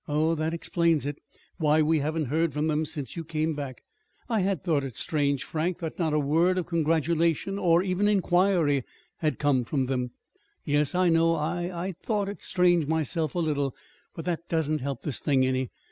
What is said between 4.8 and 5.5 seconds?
it strange,